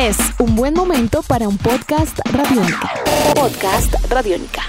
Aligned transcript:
Es 0.00 0.16
un 0.38 0.54
buen 0.54 0.74
momento 0.74 1.24
para 1.26 1.48
un 1.48 1.58
podcast 1.58 2.20
radiónica. 2.32 2.88
Podcast 3.34 3.92
radiónica. 4.08 4.62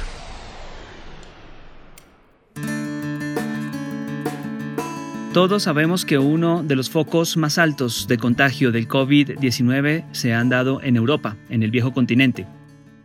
Todos 5.32 5.62
sabemos 5.62 6.04
que 6.04 6.18
uno 6.18 6.64
de 6.64 6.76
los 6.76 6.90
focos 6.90 7.38
más 7.38 7.60
altos 7.60 8.08
de 8.08 8.18
contagio 8.18 8.72
del 8.72 8.88
COVID-19 8.88 10.06
se 10.14 10.34
han 10.34 10.50
dado 10.50 10.82
en 10.82 10.96
Europa, 10.96 11.38
en 11.52 11.62
el 11.62 11.70
viejo 11.70 11.94
continente. 11.94 12.48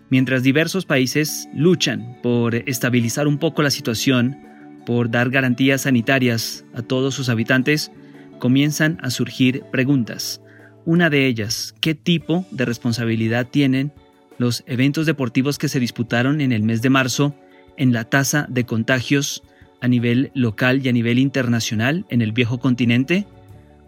Mientras 0.09 0.43
diversos 0.43 0.87
países 0.87 1.47
luchan 1.55 2.21
por 2.23 2.55
estabilizar 2.55 3.29
un 3.29 3.37
poco 3.37 3.61
la 3.61 3.71
situación, 3.71 4.39
por 4.87 5.11
dar 5.11 5.29
garantías 5.29 5.83
sanitarias 5.83 6.65
a 6.73 6.81
todos 6.81 7.15
sus 7.15 7.29
habitantes, 7.29 7.93
comienzan 8.39 8.99
a 9.03 9.11
surgir 9.11 9.63
preguntas. 9.71 10.41
Una 10.87 11.09
de 11.09 11.27
ellas, 11.27 11.75
¿qué 11.81 11.95
tipo 11.95 12.45
de 12.51 12.67
responsabilidad 12.67 13.47
tienen 13.51 13.91
los 14.37 14.65
eventos 14.67 15.07
deportivos 15.07 15.57
que 15.57 15.69
se 15.69 15.81
disputaron 15.81 16.43
en 16.43 16.53
el 16.53 16.63
mes 16.63 16.83
de 16.83 16.91
marzo 16.91 17.35
en 17.79 17.95
la 17.95 18.05
tasa 18.05 18.47
de 18.51 18.67
contagios 18.67 19.43
a 19.81 19.89
nivel 19.89 20.31
local 20.35 20.85
y 20.85 20.91
a 20.91 20.93
nivel 20.93 21.19
internacional 21.19 22.05
en 22.11 22.21
el 22.21 22.33
viejo 22.33 22.59
continente? 22.59 23.27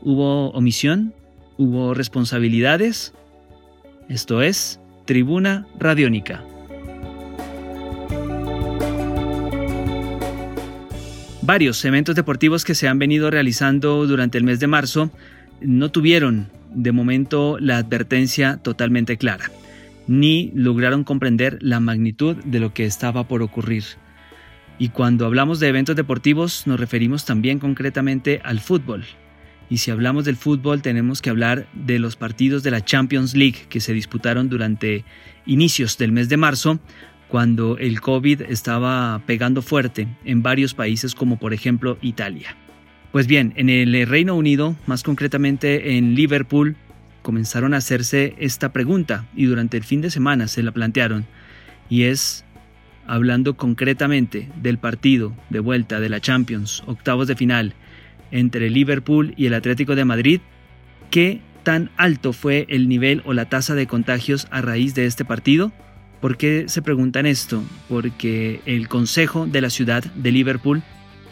¿Hubo 0.00 0.50
omisión? 0.52 1.12
¿Hubo 1.58 1.92
responsabilidades? 1.92 3.12
Esto 4.08 4.40
es 4.40 4.80
Tribuna 5.04 5.66
Radiónica. 5.78 6.44
Varios 11.42 11.84
eventos 11.84 12.14
deportivos 12.14 12.64
que 12.64 12.74
se 12.74 12.88
han 12.88 12.98
venido 12.98 13.30
realizando 13.30 14.06
durante 14.06 14.38
el 14.38 14.44
mes 14.44 14.60
de 14.60 14.66
marzo 14.66 15.10
no 15.60 15.90
tuvieron 15.90 16.48
de 16.76 16.92
momento 16.92 17.58
la 17.58 17.78
advertencia 17.78 18.58
totalmente 18.58 19.16
clara, 19.16 19.50
ni 20.06 20.52
lograron 20.54 21.02
comprender 21.02 21.58
la 21.60 21.80
magnitud 21.80 22.36
de 22.44 22.60
lo 22.60 22.72
que 22.72 22.84
estaba 22.84 23.26
por 23.26 23.42
ocurrir. 23.42 23.84
Y 24.78 24.90
cuando 24.90 25.26
hablamos 25.26 25.58
de 25.58 25.68
eventos 25.68 25.96
deportivos 25.96 26.66
nos 26.66 26.78
referimos 26.78 27.24
también 27.24 27.58
concretamente 27.58 28.40
al 28.44 28.60
fútbol. 28.60 29.04
Y 29.68 29.78
si 29.78 29.90
hablamos 29.90 30.24
del 30.24 30.36
fútbol 30.36 30.82
tenemos 30.82 31.22
que 31.22 31.30
hablar 31.30 31.66
de 31.72 31.98
los 31.98 32.14
partidos 32.14 32.62
de 32.62 32.70
la 32.70 32.84
Champions 32.84 33.34
League 33.34 33.66
que 33.68 33.80
se 33.80 33.94
disputaron 33.94 34.48
durante 34.48 35.04
inicios 35.46 35.98
del 35.98 36.12
mes 36.12 36.28
de 36.28 36.36
marzo, 36.36 36.78
cuando 37.28 37.78
el 37.78 38.00
COVID 38.00 38.42
estaba 38.42 39.20
pegando 39.26 39.62
fuerte 39.62 40.06
en 40.24 40.42
varios 40.42 40.74
países 40.74 41.14
como 41.14 41.38
por 41.38 41.52
ejemplo 41.52 41.98
Italia. 42.02 42.54
Pues 43.16 43.28
bien, 43.28 43.54
en 43.56 43.70
el 43.70 44.06
Reino 44.06 44.34
Unido, 44.34 44.76
más 44.84 45.02
concretamente 45.02 45.96
en 45.96 46.14
Liverpool, 46.14 46.76
comenzaron 47.22 47.72
a 47.72 47.78
hacerse 47.78 48.34
esta 48.36 48.74
pregunta 48.74 49.24
y 49.34 49.46
durante 49.46 49.78
el 49.78 49.84
fin 49.84 50.02
de 50.02 50.10
semana 50.10 50.48
se 50.48 50.62
la 50.62 50.70
plantearon 50.70 51.24
y 51.88 52.02
es 52.02 52.44
hablando 53.06 53.56
concretamente 53.56 54.50
del 54.60 54.76
partido 54.76 55.34
de 55.48 55.60
vuelta 55.60 55.98
de 55.98 56.10
la 56.10 56.20
Champions, 56.20 56.82
octavos 56.84 57.26
de 57.26 57.36
final, 57.36 57.72
entre 58.32 58.68
Liverpool 58.68 59.32
y 59.38 59.46
el 59.46 59.54
Atlético 59.54 59.94
de 59.94 60.04
Madrid, 60.04 60.42
¿qué 61.08 61.40
tan 61.62 61.88
alto 61.96 62.34
fue 62.34 62.66
el 62.68 62.86
nivel 62.86 63.22
o 63.24 63.32
la 63.32 63.46
tasa 63.46 63.74
de 63.74 63.86
contagios 63.86 64.46
a 64.50 64.60
raíz 64.60 64.94
de 64.94 65.06
este 65.06 65.24
partido? 65.24 65.72
¿Por 66.20 66.36
qué 66.36 66.66
se 66.68 66.82
preguntan 66.82 67.24
esto? 67.24 67.64
Porque 67.88 68.60
el 68.66 68.88
Consejo 68.88 69.46
de 69.46 69.62
la 69.62 69.70
ciudad 69.70 70.04
de 70.04 70.32
Liverpool 70.32 70.82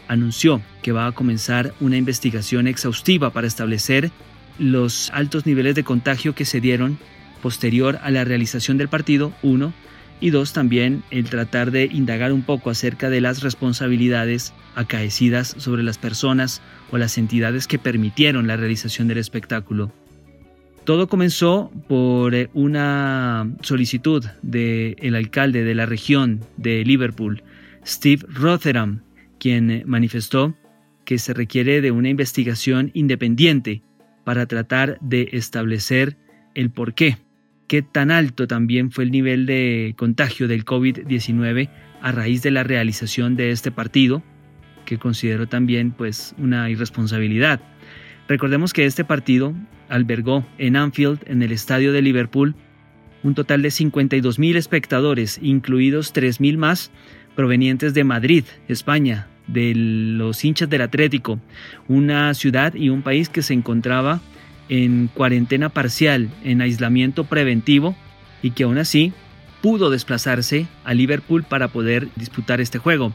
anunció 0.07 0.61
que 0.81 0.91
va 0.91 1.07
a 1.07 1.11
comenzar 1.11 1.73
una 1.79 1.97
investigación 1.97 2.67
exhaustiva 2.67 3.31
para 3.31 3.47
establecer 3.47 4.11
los 4.59 5.09
altos 5.13 5.45
niveles 5.45 5.75
de 5.75 5.83
contagio 5.83 6.35
que 6.35 6.45
se 6.45 6.61
dieron 6.61 6.97
posterior 7.41 7.99
a 8.01 8.11
la 8.11 8.23
realización 8.23 8.77
del 8.77 8.89
partido, 8.89 9.33
uno, 9.43 9.73
y 10.21 10.29
dos, 10.29 10.53
también 10.53 11.03
el 11.11 11.25
tratar 11.25 11.71
de 11.71 11.85
indagar 11.85 12.31
un 12.31 12.41
poco 12.41 12.69
acerca 12.69 13.09
de 13.09 13.21
las 13.21 13.43
responsabilidades 13.43 14.53
acaecidas 14.75 15.55
sobre 15.57 15.83
las 15.83 15.97
personas 15.97 16.61
o 16.91 16.97
las 16.97 17.17
entidades 17.17 17.67
que 17.67 17.79
permitieron 17.79 18.47
la 18.47 18.55
realización 18.55 19.07
del 19.07 19.17
espectáculo. 19.17 19.91
Todo 20.85 21.07
comenzó 21.07 21.71
por 21.87 22.35
eh, 22.35 22.49
una 22.53 23.49
solicitud 23.61 24.23
del 24.41 25.15
alcalde 25.15 25.63
de 25.63 25.75
la 25.75 25.85
región 25.85 26.41
de 26.57 26.85
Liverpool, 26.85 27.43
Steve 27.85 28.23
Rotheram, 28.29 29.01
quien 29.45 29.83
manifestó 29.85 30.55
que 31.05 31.19
se 31.19 31.31
requiere 31.31 31.79
de 31.79 31.91
una 31.91 32.09
investigación 32.09 32.89
independiente 32.95 33.83
para 34.23 34.47
tratar 34.47 34.97
de 35.01 35.29
establecer 35.33 36.17
el 36.55 36.71
por 36.71 36.95
qué, 36.95 37.17
qué 37.67 37.83
tan 37.83 38.09
alto 38.09 38.47
también 38.47 38.89
fue 38.89 39.03
el 39.03 39.11
nivel 39.11 39.45
de 39.45 39.93
contagio 39.99 40.47
del 40.47 40.65
COVID-19 40.65 41.69
a 42.01 42.11
raíz 42.11 42.41
de 42.41 42.49
la 42.49 42.63
realización 42.63 43.35
de 43.35 43.51
este 43.51 43.69
partido, 43.69 44.23
que 44.83 44.97
considero 44.97 45.47
también 45.47 45.91
pues 45.91 46.33
una 46.39 46.67
irresponsabilidad. 46.71 47.61
Recordemos 48.27 48.73
que 48.73 48.87
este 48.87 49.05
partido 49.05 49.53
albergó 49.89 50.43
en 50.57 50.75
Anfield, 50.75 51.19
en 51.27 51.43
el 51.43 51.51
estadio 51.51 51.93
de 51.93 52.01
Liverpool, 52.01 52.55
un 53.21 53.35
total 53.35 53.61
de 53.61 53.69
52.000 53.69 54.55
espectadores, 54.55 55.37
incluidos 55.39 56.15
3.000 56.15 56.57
más 56.57 56.89
provenientes 57.35 57.93
de 57.93 58.03
Madrid, 58.03 58.45
España, 58.67 59.27
de 59.47 59.73
los 59.75 60.43
hinchas 60.43 60.69
del 60.69 60.81
Atlético, 60.81 61.39
una 61.87 62.33
ciudad 62.33 62.73
y 62.73 62.89
un 62.89 63.01
país 63.01 63.29
que 63.29 63.41
se 63.41 63.53
encontraba 63.53 64.21
en 64.69 65.07
cuarentena 65.13 65.69
parcial, 65.69 66.29
en 66.43 66.61
aislamiento 66.61 67.23
preventivo 67.25 67.95
y 68.41 68.51
que 68.51 68.63
aún 68.63 68.77
así 68.77 69.13
pudo 69.61 69.89
desplazarse 69.89 70.67
a 70.83 70.93
Liverpool 70.93 71.43
para 71.43 71.67
poder 71.67 72.07
disputar 72.15 72.61
este 72.61 72.77
juego. 72.77 73.13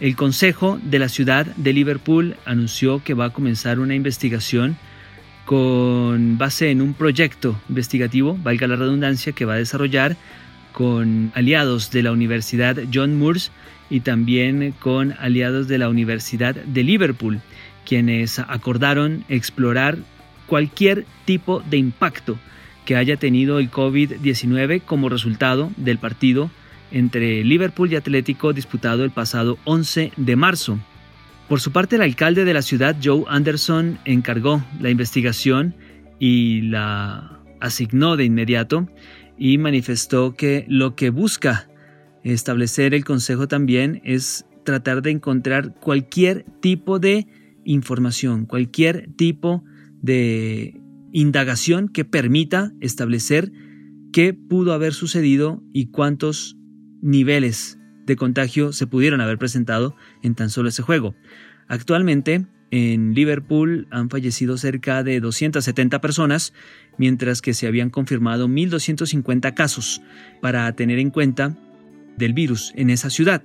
El 0.00 0.16
Consejo 0.16 0.80
de 0.82 0.98
la 0.98 1.08
ciudad 1.08 1.46
de 1.46 1.72
Liverpool 1.72 2.36
anunció 2.44 3.02
que 3.04 3.14
va 3.14 3.26
a 3.26 3.30
comenzar 3.30 3.78
una 3.78 3.94
investigación 3.94 4.76
con 5.44 6.38
base 6.38 6.70
en 6.70 6.82
un 6.82 6.94
proyecto 6.94 7.60
investigativo, 7.68 8.38
valga 8.42 8.66
la 8.66 8.76
redundancia, 8.76 9.32
que 9.32 9.44
va 9.44 9.54
a 9.54 9.58
desarrollar 9.58 10.16
con 10.72 11.32
aliados 11.34 11.90
de 11.90 12.02
la 12.02 12.12
Universidad 12.12 12.78
John 12.92 13.18
Moores 13.18 13.50
y 13.92 14.00
también 14.00 14.72
con 14.80 15.12
aliados 15.20 15.68
de 15.68 15.76
la 15.76 15.90
Universidad 15.90 16.54
de 16.54 16.82
Liverpool, 16.82 17.42
quienes 17.84 18.38
acordaron 18.38 19.22
explorar 19.28 19.98
cualquier 20.46 21.04
tipo 21.26 21.62
de 21.68 21.76
impacto 21.76 22.38
que 22.86 22.96
haya 22.96 23.18
tenido 23.18 23.58
el 23.58 23.70
COVID-19 23.70 24.80
como 24.80 25.10
resultado 25.10 25.70
del 25.76 25.98
partido 25.98 26.50
entre 26.90 27.44
Liverpool 27.44 27.92
y 27.92 27.96
Atlético 27.96 28.54
disputado 28.54 29.04
el 29.04 29.10
pasado 29.10 29.58
11 29.64 30.12
de 30.16 30.36
marzo. 30.36 30.78
Por 31.46 31.60
su 31.60 31.70
parte, 31.70 31.96
el 31.96 32.02
alcalde 32.02 32.46
de 32.46 32.54
la 32.54 32.62
ciudad, 32.62 32.96
Joe 33.02 33.24
Anderson, 33.28 33.98
encargó 34.06 34.64
la 34.80 34.88
investigación 34.88 35.74
y 36.18 36.62
la 36.62 37.40
asignó 37.60 38.16
de 38.16 38.24
inmediato 38.24 38.88
y 39.36 39.58
manifestó 39.58 40.34
que 40.34 40.64
lo 40.66 40.96
que 40.96 41.10
busca 41.10 41.68
establecer 42.24 42.94
el 42.94 43.04
Consejo 43.04 43.48
también 43.48 44.00
es 44.04 44.46
tratar 44.64 45.02
de 45.02 45.10
encontrar 45.10 45.74
cualquier 45.80 46.44
tipo 46.60 46.98
de 46.98 47.26
información, 47.64 48.46
cualquier 48.46 49.10
tipo 49.16 49.64
de 50.00 50.80
indagación 51.12 51.88
que 51.88 52.04
permita 52.04 52.72
establecer 52.80 53.52
qué 54.12 54.34
pudo 54.34 54.72
haber 54.72 54.94
sucedido 54.94 55.62
y 55.72 55.86
cuántos 55.86 56.56
niveles 57.00 57.78
de 58.06 58.16
contagio 58.16 58.72
se 58.72 58.86
pudieron 58.86 59.20
haber 59.20 59.38
presentado 59.38 59.96
en 60.22 60.34
tan 60.34 60.50
solo 60.50 60.68
ese 60.68 60.82
juego. 60.82 61.14
Actualmente, 61.68 62.46
en 62.70 63.14
Liverpool 63.14 63.86
han 63.90 64.08
fallecido 64.10 64.56
cerca 64.56 65.02
de 65.02 65.20
270 65.20 66.00
personas, 66.00 66.52
mientras 66.98 67.42
que 67.42 67.54
se 67.54 67.66
habían 67.66 67.90
confirmado 67.90 68.48
1.250 68.48 69.54
casos, 69.54 70.00
para 70.40 70.72
tener 70.74 70.98
en 70.98 71.10
cuenta 71.10 71.56
del 72.16 72.32
virus 72.32 72.72
en 72.76 72.90
esa 72.90 73.10
ciudad. 73.10 73.42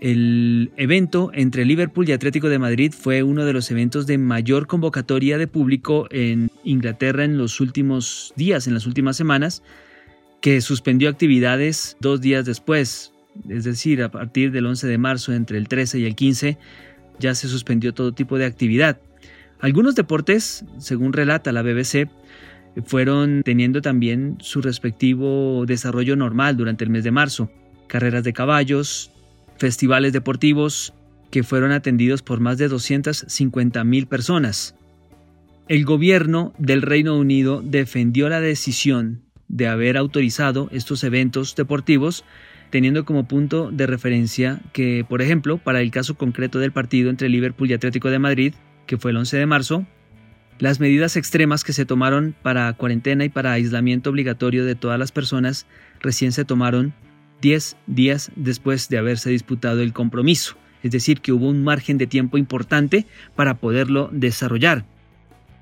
El 0.00 0.70
evento 0.76 1.30
entre 1.32 1.64
Liverpool 1.64 2.08
y 2.08 2.12
Atlético 2.12 2.48
de 2.48 2.58
Madrid 2.58 2.92
fue 2.92 3.22
uno 3.22 3.46
de 3.46 3.52
los 3.52 3.70
eventos 3.70 4.06
de 4.06 4.18
mayor 4.18 4.66
convocatoria 4.66 5.38
de 5.38 5.46
público 5.46 6.08
en 6.10 6.50
Inglaterra 6.62 7.24
en 7.24 7.38
los 7.38 7.60
últimos 7.60 8.34
días, 8.36 8.66
en 8.66 8.74
las 8.74 8.86
últimas 8.86 9.16
semanas, 9.16 9.62
que 10.42 10.60
suspendió 10.60 11.08
actividades 11.08 11.96
dos 12.00 12.20
días 12.20 12.44
después, 12.44 13.12
es 13.48 13.64
decir, 13.64 14.02
a 14.02 14.10
partir 14.10 14.52
del 14.52 14.66
11 14.66 14.86
de 14.86 14.98
marzo, 14.98 15.32
entre 15.32 15.56
el 15.56 15.68
13 15.68 16.00
y 16.00 16.04
el 16.04 16.14
15, 16.14 16.58
ya 17.18 17.34
se 17.34 17.48
suspendió 17.48 17.94
todo 17.94 18.12
tipo 18.12 18.36
de 18.36 18.44
actividad. 18.44 19.00
Algunos 19.60 19.94
deportes, 19.94 20.66
según 20.76 21.14
relata 21.14 21.50
la 21.52 21.62
BBC, 21.62 22.10
fueron 22.84 23.42
teniendo 23.42 23.80
también 23.80 24.36
su 24.40 24.60
respectivo 24.60 25.64
desarrollo 25.66 26.16
normal 26.16 26.58
durante 26.58 26.84
el 26.84 26.90
mes 26.90 27.04
de 27.04 27.12
marzo 27.12 27.50
carreras 27.94 28.24
de 28.24 28.32
caballos, 28.32 29.12
festivales 29.56 30.12
deportivos 30.12 30.92
que 31.30 31.44
fueron 31.44 31.70
atendidos 31.70 32.22
por 32.22 32.40
más 32.40 32.58
de 32.58 32.66
250 32.66 33.84
mil 33.84 34.08
personas. 34.08 34.74
El 35.68 35.84
gobierno 35.84 36.52
del 36.58 36.82
Reino 36.82 37.16
Unido 37.16 37.62
defendió 37.64 38.28
la 38.28 38.40
decisión 38.40 39.22
de 39.46 39.68
haber 39.68 39.96
autorizado 39.96 40.68
estos 40.72 41.04
eventos 41.04 41.54
deportivos 41.54 42.24
teniendo 42.70 43.04
como 43.04 43.28
punto 43.28 43.70
de 43.70 43.86
referencia 43.86 44.60
que, 44.72 45.06
por 45.08 45.22
ejemplo, 45.22 45.58
para 45.58 45.80
el 45.80 45.92
caso 45.92 46.16
concreto 46.16 46.58
del 46.58 46.72
partido 46.72 47.10
entre 47.10 47.28
Liverpool 47.28 47.70
y 47.70 47.74
Atlético 47.74 48.10
de 48.10 48.18
Madrid, 48.18 48.54
que 48.88 48.98
fue 48.98 49.12
el 49.12 49.18
11 49.18 49.36
de 49.36 49.46
marzo, 49.46 49.86
las 50.58 50.80
medidas 50.80 51.14
extremas 51.16 51.62
que 51.62 51.72
se 51.72 51.86
tomaron 51.86 52.34
para 52.42 52.72
cuarentena 52.72 53.24
y 53.24 53.28
para 53.28 53.52
aislamiento 53.52 54.10
obligatorio 54.10 54.64
de 54.64 54.74
todas 54.74 54.98
las 54.98 55.12
personas 55.12 55.68
recién 56.00 56.32
se 56.32 56.44
tomaron 56.44 56.92
10 57.44 57.76
días 57.86 58.32
después 58.36 58.88
de 58.88 58.96
haberse 58.96 59.28
disputado 59.28 59.82
el 59.82 59.92
compromiso, 59.92 60.56
es 60.82 60.92
decir, 60.92 61.20
que 61.20 61.30
hubo 61.30 61.46
un 61.46 61.62
margen 61.62 61.98
de 61.98 62.06
tiempo 62.06 62.38
importante 62.38 63.04
para 63.36 63.58
poderlo 63.58 64.08
desarrollar. 64.12 64.86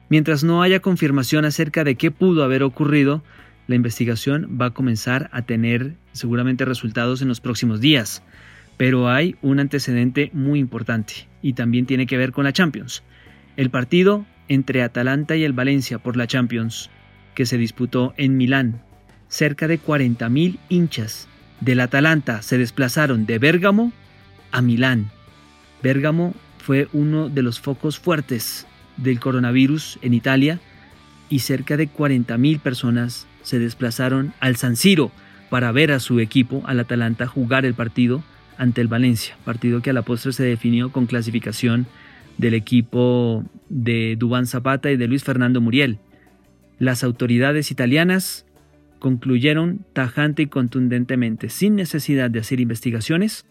Mientras 0.08 0.44
no 0.44 0.62
haya 0.62 0.78
confirmación 0.78 1.44
acerca 1.44 1.82
de 1.82 1.96
qué 1.96 2.12
pudo 2.12 2.44
haber 2.44 2.62
ocurrido, 2.62 3.24
la 3.66 3.74
investigación 3.74 4.58
va 4.60 4.66
a 4.66 4.70
comenzar 4.70 5.28
a 5.32 5.42
tener 5.42 5.96
seguramente 6.12 6.64
resultados 6.64 7.20
en 7.20 7.26
los 7.26 7.40
próximos 7.40 7.80
días. 7.80 8.22
Pero 8.76 9.08
hay 9.08 9.34
un 9.42 9.58
antecedente 9.58 10.30
muy 10.32 10.60
importante 10.60 11.26
y 11.42 11.54
también 11.54 11.86
tiene 11.86 12.06
que 12.06 12.16
ver 12.16 12.30
con 12.30 12.44
la 12.44 12.52
Champions. 12.52 13.02
El 13.56 13.70
partido 13.70 14.24
entre 14.46 14.82
Atalanta 14.82 15.34
y 15.34 15.42
el 15.42 15.52
Valencia 15.52 15.98
por 15.98 16.16
la 16.16 16.28
Champions, 16.28 16.90
que 17.34 17.44
se 17.44 17.58
disputó 17.58 18.14
en 18.16 18.36
Milán. 18.36 18.82
Cerca 19.26 19.66
de 19.66 19.80
40.000 19.80 20.58
hinchas 20.68 21.28
del 21.64 21.80
Atalanta 21.80 22.42
se 22.42 22.58
desplazaron 22.58 23.24
de 23.24 23.38
Bérgamo 23.38 23.92
a 24.50 24.62
Milán. 24.62 25.10
Bérgamo 25.82 26.34
fue 26.58 26.88
uno 26.92 27.28
de 27.28 27.42
los 27.42 27.60
focos 27.60 27.98
fuertes 27.98 28.66
del 28.96 29.20
coronavirus 29.20 29.98
en 30.02 30.14
Italia 30.14 30.60
y 31.28 31.38
cerca 31.40 31.76
de 31.76 31.88
40.000 31.88 32.60
personas 32.60 33.26
se 33.42 33.58
desplazaron 33.58 34.34
al 34.40 34.56
San 34.56 34.76
Siro 34.76 35.12
para 35.50 35.72
ver 35.72 35.92
a 35.92 36.00
su 36.00 36.18
equipo, 36.20 36.62
al 36.66 36.80
Atalanta, 36.80 37.26
jugar 37.26 37.64
el 37.64 37.74
partido 37.74 38.22
ante 38.58 38.80
el 38.80 38.88
Valencia, 38.88 39.36
partido 39.44 39.82
que 39.82 39.90
a 39.90 39.92
la 39.92 40.02
postre 40.02 40.32
se 40.32 40.44
definió 40.44 40.90
con 40.90 41.06
clasificación 41.06 41.86
del 42.38 42.54
equipo 42.54 43.44
de 43.68 44.16
Dubán 44.18 44.46
Zapata 44.46 44.90
y 44.90 44.96
de 44.96 45.06
Luis 45.06 45.24
Fernando 45.24 45.60
Muriel. 45.60 45.98
Las 46.78 47.04
autoridades 47.04 47.70
italianas 47.70 48.46
concluyeron 49.02 49.84
tajante 49.94 50.42
y 50.42 50.46
contundentemente, 50.46 51.48
sin 51.48 51.74
necesidad 51.74 52.30
de 52.30 52.38
hacer 52.38 52.60
investigaciones, 52.60 53.46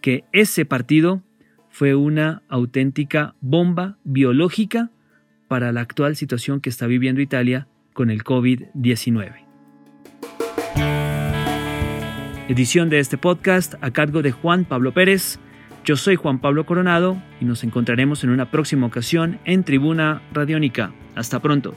que 0.00 0.24
ese 0.32 0.64
partido 0.64 1.22
fue 1.70 1.94
una 1.94 2.42
auténtica 2.48 3.36
bomba 3.40 3.96
biológica 4.02 4.90
para 5.46 5.70
la 5.70 5.82
actual 5.82 6.16
situación 6.16 6.60
que 6.60 6.68
está 6.68 6.88
viviendo 6.88 7.20
Italia 7.20 7.68
con 7.92 8.10
el 8.10 8.24
COVID-19. 8.24 9.34
Edición 12.48 12.90
de 12.90 12.98
este 12.98 13.18
podcast 13.18 13.74
a 13.80 13.92
cargo 13.92 14.20
de 14.22 14.32
Juan 14.32 14.64
Pablo 14.64 14.92
Pérez. 14.92 15.38
Yo 15.84 15.94
soy 15.94 16.16
Juan 16.16 16.40
Pablo 16.40 16.66
Coronado 16.66 17.22
y 17.40 17.44
nos 17.44 17.62
encontraremos 17.62 18.24
en 18.24 18.30
una 18.30 18.50
próxima 18.50 18.88
ocasión 18.88 19.38
en 19.44 19.62
Tribuna 19.62 20.22
Radiónica. 20.32 20.92
Hasta 21.14 21.40
pronto. 21.40 21.76